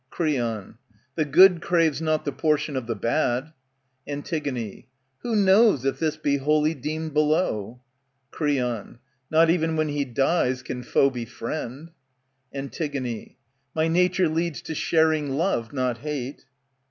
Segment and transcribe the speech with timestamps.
[0.09, 0.79] Creon,
[1.13, 3.53] The good craves not the portion of the bad.
[4.07, 4.85] '^^ Antig,
[5.19, 7.81] Who knows if this be holy deemed below?
[8.31, 8.97] Creon,
[9.29, 11.91] Not even when he dies can foe be friend.
[12.51, 13.35] Antig^
[13.75, 16.45] My nature leads to sharing love, not hate.